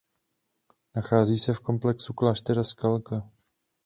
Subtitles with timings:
[0.95, 3.29] Nachází se v komplexu kláštera Skalka.